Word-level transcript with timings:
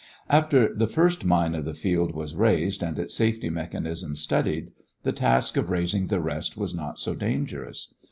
After 0.31 0.73
the 0.73 0.87
first 0.87 1.25
mine 1.25 1.53
of 1.53 1.63
the 1.63 1.75
field 1.75 2.15
was 2.15 2.33
raised 2.35 2.81
and 2.81 2.97
its 2.97 3.13
safety 3.13 3.51
mechanism 3.51 4.15
studied, 4.15 4.71
the 5.03 5.11
task 5.13 5.57
of 5.57 5.69
raising 5.69 6.07
the 6.07 6.19
rest 6.19 6.57
was 6.57 6.73
not 6.73 6.97
so 6.97 7.13
dangerous. 7.13 7.93